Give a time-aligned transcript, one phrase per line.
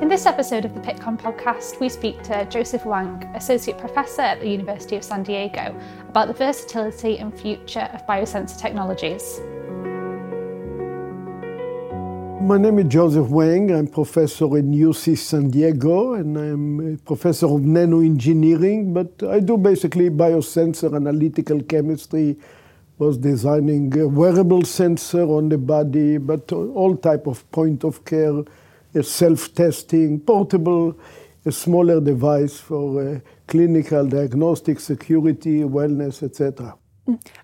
[0.00, 4.40] In this episode of the Pittcon podcast, we speak to Joseph Wang, Associate Professor at
[4.40, 9.40] the University of San Diego, about the versatility and future of biosensor technologies.
[12.40, 13.70] My name is Joseph Wang.
[13.72, 19.58] I'm professor in UC San Diego, and I'm a professor of nanoengineering, but I do
[19.58, 22.38] basically biosensor analytical chemistry,
[22.96, 28.42] was designing a wearable sensor on the body, but all type of point of care
[29.02, 30.98] self-testing, portable,
[31.44, 36.76] a smaller device for uh, clinical diagnostic, security, wellness, etc.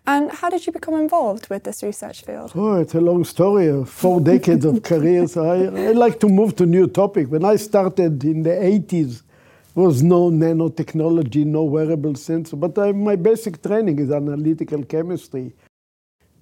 [0.06, 2.52] And how did you become involved with this research field?
[2.54, 5.26] Oh, it's a long story, four decades of career.
[5.26, 7.30] So I, I like to move to new topic.
[7.30, 9.22] When I started in the 80s,
[9.74, 12.56] there was no nanotechnology, no wearable sensor.
[12.56, 15.54] But I, my basic training is analytical chemistry.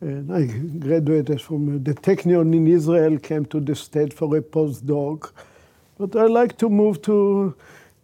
[0.05, 0.45] And I
[0.79, 5.33] graduated from the Technion in Israel, came to the state for a postdoc.
[5.99, 7.55] But I like to move to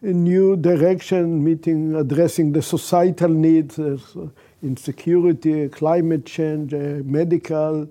[0.01, 3.99] a new direction, meeting, addressing the societal needs uh,
[4.63, 7.87] in security, climate change, uh, medical,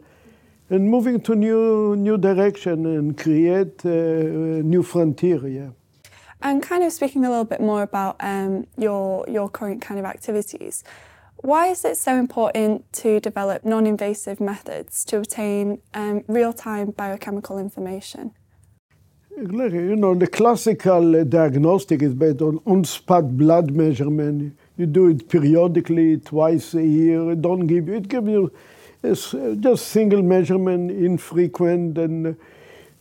[0.72, 5.48] and moving to new new direction and create a new frontier.
[5.48, 5.70] Yeah.
[6.42, 10.06] And kind of speaking a little bit more about um, your your current kind of
[10.06, 10.84] activities.
[11.42, 16.92] Why is it so important to develop non invasive methods to obtain um, real time
[16.92, 18.32] biochemical information?
[19.38, 24.58] You know, the classical uh, diagnostic is based on on spot blood measurement.
[24.76, 27.32] You do it periodically, twice a year.
[27.32, 28.52] It don't give you, it gives you
[29.02, 32.34] uh, just single measurement, infrequent, and uh,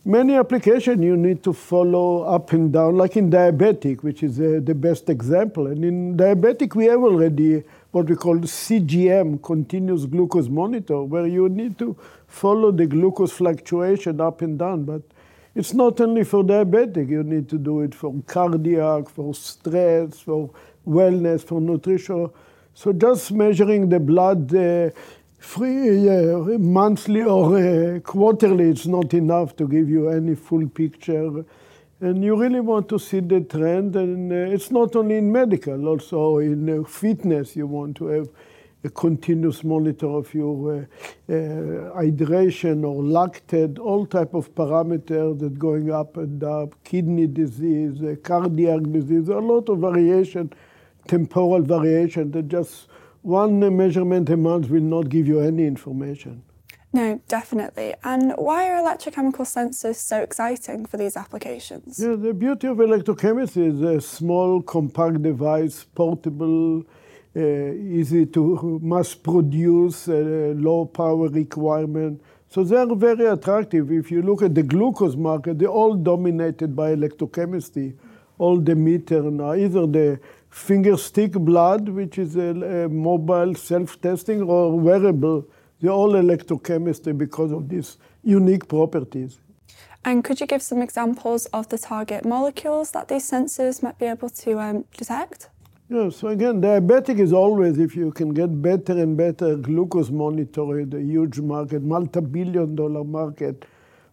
[0.05, 4.75] many applications you need to follow up and down, like in diabetic, which is the
[4.75, 5.67] best example.
[5.67, 11.49] And in diabetic, we have already what we call CGM, continuous glucose monitor, where you
[11.49, 11.95] need to
[12.27, 14.83] follow the glucose fluctuation up and down.
[14.83, 15.01] But
[15.55, 20.51] it's not only for diabetic, you need to do it for cardiac, for stress, for
[20.87, 22.29] wellness, for nutrition.
[22.75, 24.91] So just measuring the blood uh,
[25.39, 31.43] free uh, monthly or uh, quarterly is not enough to give you any full picture
[32.01, 35.87] and you really want to see the trend, and uh, it's not only in medical,
[35.87, 38.29] also in uh, fitness, you want to have
[38.85, 45.59] a continuous monitor of your uh, uh hydration or lactate, all type of parameters that
[45.59, 50.53] going up and up, kidney disease, uh, cardiac disease, a lot of variation,
[51.07, 52.87] temporal variation, that just
[53.23, 56.41] one measurement a month will not give you any information.
[56.91, 57.93] No, definitely.
[58.03, 61.99] And why are electrochemical sensors so exciting for these applications?
[61.99, 66.83] Yeah, the beauty of electrochemistry is a small, compact device, portable,
[67.35, 67.41] uh,
[67.99, 72.21] easy to mass produce, uh, low power requirement.
[72.47, 73.91] So they are very attractive.
[73.91, 77.93] If you look at the glucose market, they're all dominated by electrochemistry.
[78.39, 84.41] All the meter now, either the finger stick blood, which is a, a mobile self-testing,
[84.41, 85.45] or wearable
[85.79, 89.39] they're all electrochemistry because of these unique properties.
[90.05, 94.05] And could you give some examples of the target molecules that these sensors might be
[94.05, 95.49] able to um, detect?
[95.89, 100.93] Yeah, so again, diabetic is always, if you can get better and better glucose monitoring,
[100.93, 103.65] a huge market, multi-billion dollar market.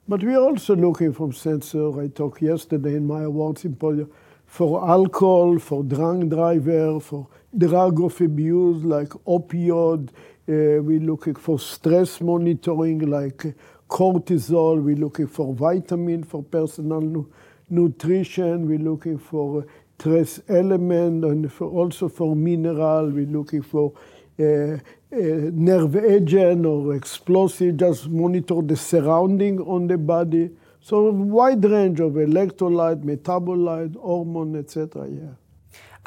[0.09, 2.01] But we're also looking for sensor.
[2.01, 4.11] I talked yesterday in my award symposium
[4.47, 10.09] for alcohol, for drunk driver, for drug of abuse like opioid,
[10.47, 13.55] we're looking for stress monitoring like
[13.89, 14.83] cortisol.
[14.83, 17.27] We're looking for vitamin for personal nu
[17.69, 18.69] nutrition.
[18.69, 19.67] We're looking for
[19.99, 23.11] trace element and for also for mineral.
[23.11, 23.93] We're looking for
[24.39, 24.79] uh, uh,
[25.11, 27.77] nerve agent or explosive.
[27.77, 30.51] Just monitor the surrounding on the body.
[30.81, 35.09] So wide range of electrolyte, metabolite, hormone, etc.
[35.09, 35.46] Yeah.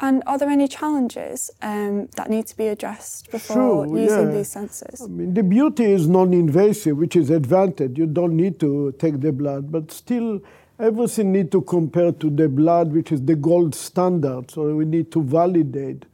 [0.02, 4.36] And are there any challenges um, that need to be addressed before sure, using yeah.
[4.38, 5.02] these sensors?
[5.02, 7.98] I mean, the beauty is non-invasive, which is advantage.
[7.98, 10.40] You don't need to take the blood, but still
[10.78, 14.50] everything need to compare to the blood, which is the gold standard.
[14.50, 16.06] So we need to validate.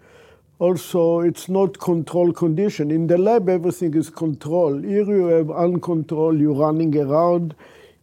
[0.58, 2.90] Also, it's not control condition.
[2.90, 4.82] In the lab, everything is control.
[4.82, 7.54] Here you have uncontrolled, you're running around.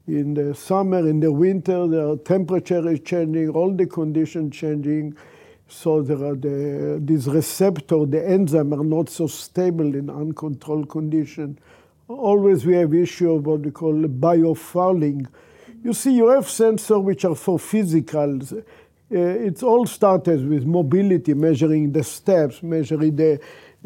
[0.07, 5.18] In the summer, in the winter, the temperature is changing, all the conditions changing.
[5.74, 11.58] So there are the, these receptor, the enzyme are not so stable in uncontrolled condition.
[12.08, 15.28] Always we have issue of what we call biofouling.
[15.84, 18.54] You see, you have sensors which are for physicals.
[18.54, 23.40] Uh, it all started with mobility, measuring the steps, measuring the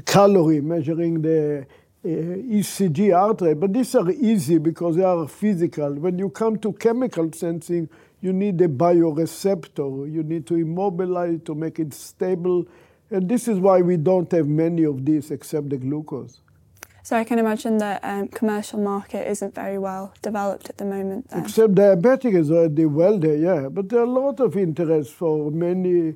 [0.06, 1.66] calorie, measuring the
[2.06, 5.94] ECG heart rate, but these are easy because they are physical.
[5.94, 7.89] When you come to chemical sensing,
[8.21, 10.11] you need a bioreceptor.
[10.11, 12.67] You need to immobilize to make it stable.
[13.09, 16.41] And this is why we don't have many of these except the glucose.
[17.03, 21.29] So I can imagine the um, commercial market isn't very well developed at the moment.
[21.29, 21.43] Then.
[21.43, 23.69] Except diabetic is already well there, yeah.
[23.69, 26.15] But there are a lot of interest for many,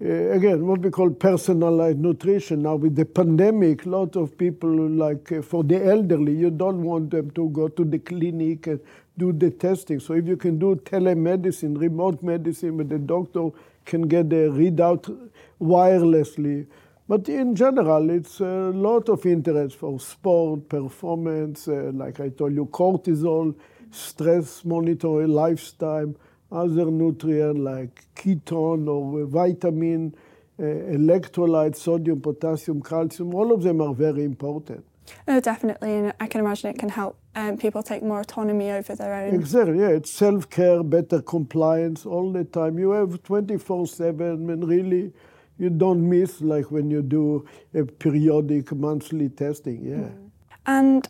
[0.00, 2.62] again, what we call personalized nutrition.
[2.62, 6.82] Now with the pandemic, a lot of people like uh, for the elderly, you don't
[6.82, 8.80] want them to go to the clinic and
[9.18, 10.00] do the testing.
[10.00, 13.50] So if you can do telemedicine, remote medicine, where the doctor
[13.84, 15.30] can get the readout
[15.60, 16.66] wirelessly
[17.06, 22.54] but in general, it's a lot of interest for sport, performance, uh, like I told
[22.54, 23.54] you, cortisol,
[23.90, 26.14] stress monitoring, lifestyle,
[26.54, 30.14] other nutrients like ketone or vitamin,
[30.58, 34.84] uh, electrolytes, sodium, potassium, calcium, all of them are very important.
[35.28, 38.94] Oh, definitely, and I can imagine it can help um, people take more autonomy over
[38.94, 39.34] their own.
[39.34, 42.78] Exactly, yeah, it's self care, better compliance all the time.
[42.78, 45.12] You have 24 7 and really
[45.58, 49.84] you don't miss like when you do a periodic monthly testing.
[49.84, 49.96] Yeah.
[49.96, 50.30] Mm.
[50.66, 51.08] And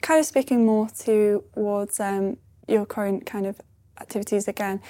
[0.00, 2.36] kind of speaking more towards um,
[2.68, 3.60] your current kind of
[4.00, 4.80] activities again.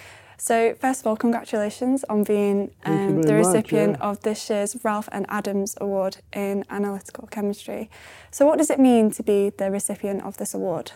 [0.41, 4.09] So first of all, congratulations on being um, the recipient much, yeah.
[4.09, 5.27] of this year's Ralph N.
[5.29, 7.91] Adams Award in Analytical Chemistry.
[8.31, 10.93] So what does it mean to be the recipient of this award?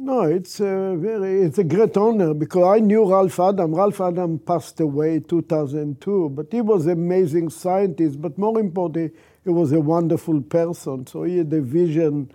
[0.00, 3.74] No, it's a very it's a great honor because I knew Ralph Adam.
[3.74, 8.22] Ralph Adam passed away in 2002, but he was an amazing scientist.
[8.22, 9.10] But more importantly,
[9.44, 11.06] he was a wonderful person.
[11.06, 12.30] So he had a vision,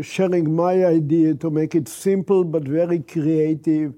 [0.00, 3.94] sharing my idea to make it simple but very creative.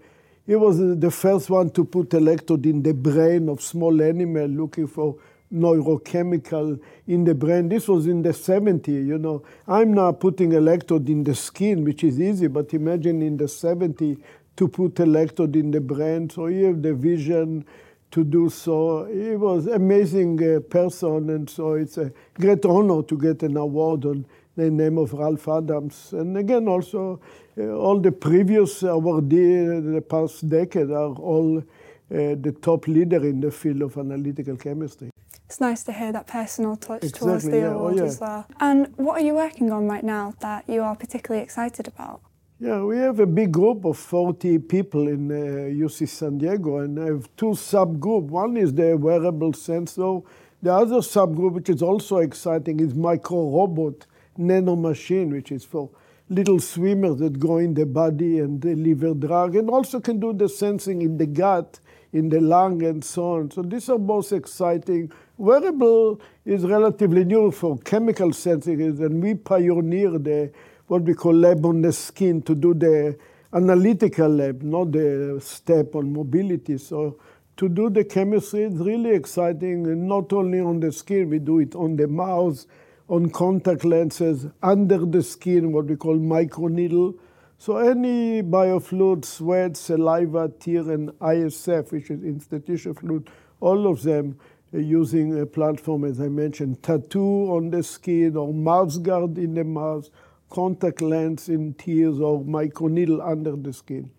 [0.46, 4.87] He was the first one to put electrode in the brain of small animal, looking
[4.87, 5.16] for
[5.52, 6.78] neurochemical
[7.08, 7.69] in the brain.
[7.69, 9.43] This was in the 70s, you know.
[9.66, 14.20] I'm now putting electrode in the skin, which is easy, but imagine in the 70s
[14.56, 16.31] to put electrode in the brain.
[16.31, 17.64] So you have the vision
[18.10, 19.04] to do so.
[19.06, 24.04] He was amazing uh, person, and so it's a great honor to get an award
[24.04, 24.26] on
[24.56, 26.12] the name of Ralph Adams.
[26.12, 27.20] And again, also
[27.58, 31.62] uh, all the previous awardees the past decade are all uh,
[32.08, 35.10] the top leader in the field of analytical chemistry
[35.46, 37.66] it's nice to hear that personal touch exactly, towards the yeah.
[37.68, 38.04] Oh, award oh, yeah.
[38.04, 38.46] as well.
[38.60, 42.20] And what are you working on right now that you are particularly excited about?
[42.58, 46.98] Yeah, we have a big group of 40 people in uh, UC San Diego, and
[46.98, 48.30] I have two subgroups.
[48.30, 50.20] One is the wearable sensor.
[50.62, 54.06] The other subgroup, which is also exciting, is micro robot
[54.38, 55.90] nano machine, which is for
[56.30, 60.48] little swimmers that go in the body and deliver drug, and also can do the
[60.48, 61.78] sensing in the gut,
[62.14, 63.50] in the lung, and so on.
[63.50, 70.24] So these are both exciting Wearable is relatively new for chemical sensing, and we pioneered
[70.24, 70.50] the,
[70.88, 73.18] what we call lab on the skin to do the
[73.52, 76.78] analytical lab, not the step on mobility.
[76.78, 77.18] So
[77.56, 81.58] to do the chemistry is really exciting, and not only on the skin, we do
[81.58, 82.66] it on the mouth,
[83.08, 87.18] on contact lenses, under the skin, what we call microneedle.
[87.58, 93.30] So any biofluid, sweat, saliva, tear, and ISF, which is interstitial fluid,
[93.60, 94.38] all of them
[94.72, 99.64] using a platform, as I mentioned, tattoo on the skin or mouth guard in the
[99.64, 100.10] mouth,
[100.56, 104.10] contact lens in tears or microneedle under the skin.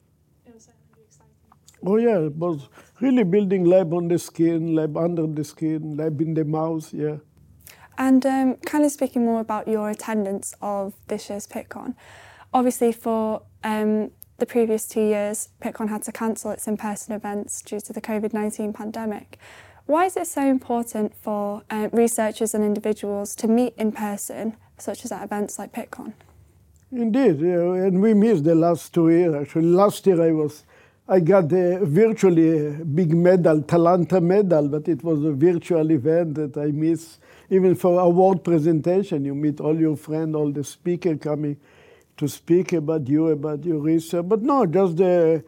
[1.86, 2.70] Oh yeah, it was
[3.02, 7.18] really building lab on the skin, lab under the skin, lab in the mouth, yeah.
[7.98, 11.96] And um, kind of speaking more about your attendance of this year's Pittcon,
[12.54, 17.80] obviously for um, the previous two years, Pittcon had to cancel its in-person events due
[17.80, 19.38] to the COVID-19 pandemic.
[19.86, 25.06] Why is it so important for uh, researchers and individuals to meet in person, such
[25.06, 26.14] as at events like Pittcon?
[26.90, 29.36] Indeed, and we missed the last two years.
[29.36, 30.64] Actually, last year I was,
[31.06, 36.36] I got a virtually a big medal, Talanta medal, but it was a virtual event
[36.36, 37.20] that I missed.
[37.50, 41.58] Even for award presentation, you meet all your friends, all the speaker coming
[42.16, 44.26] to speak about you, about your research.
[44.26, 45.44] But no, just the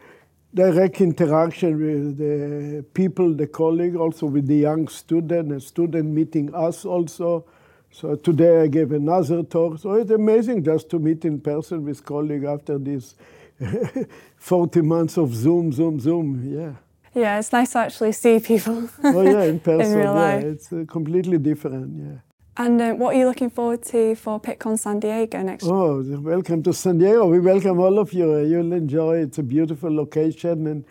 [0.53, 6.53] direct interaction with the people, the colleague, also with the young student, a student meeting
[6.53, 7.46] us also.
[7.91, 9.79] So today I gave another talk.
[9.79, 13.15] So it's amazing just to meet in person with colleague after these
[14.38, 16.43] 40 months of Zoom, Zoom, Zoom.
[16.46, 16.74] Yeah.
[17.15, 18.88] Yeah, it's nice to actually see people.
[19.03, 19.91] oh yeah, in person.
[19.91, 20.43] in real life.
[20.43, 21.98] Yeah, it's uh, completely different.
[21.98, 22.19] Yeah.
[22.55, 25.74] And uh, what are you looking forward to for Pittcon San Diego next year?
[25.74, 27.25] Oh, welcome to San Diego.
[27.25, 28.38] We welcome all of you.
[28.46, 29.17] You'll enjoy.
[29.24, 30.67] It's a beautiful location.
[30.67, 30.86] And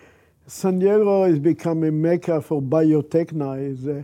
[0.47, 3.53] San Diego is becoming mecca for biotech now.
[3.53, 4.03] Uh,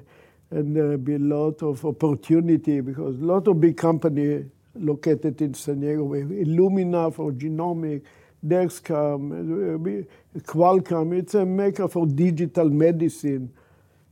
[0.54, 4.46] and there'll be a lot of opportunity because a lot of big companies
[4.76, 6.04] located in San Diego.
[6.04, 8.02] We have Illumina for genomic,
[8.46, 10.06] Dexcom,
[10.38, 11.18] Qualcomm.
[11.18, 13.52] It's a maker for digital medicine.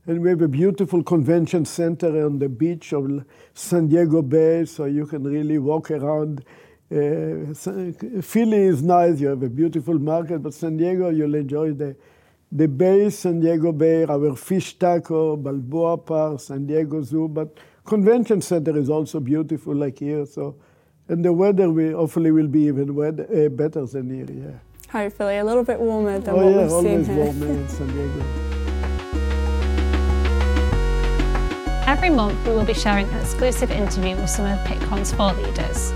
[0.05, 3.23] And we have a beautiful convention center on the beach of
[3.53, 6.43] San Diego Bay, so you can really walk around.
[6.91, 7.53] Uh,
[8.21, 11.95] Philly is nice, you have a beautiful market, but San Diego, you'll enjoy the,
[12.55, 18.41] the Bay, San Diego Bay, our fish taco, Balboa Park, San Diego Zoo, but convention
[18.41, 20.55] center is also beautiful like here, so,
[21.07, 24.59] and the weather will, hopefully will be even weather, uh, better than here, yeah.
[24.91, 27.15] Hopefully, a little bit warmer than oh, what yeah, we've seen always here.
[27.15, 28.23] warmer in San Diego.
[31.87, 35.91] Every month, we will be sharing an exclusive interview with some of Pittcon's thought leaders.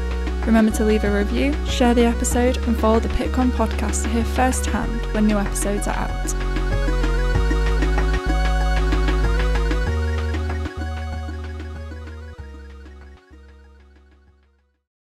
[0.47, 4.23] Remember to leave a review, share the episode, and follow the Pitcon podcast to hear
[4.23, 6.46] firsthand when new episodes are out.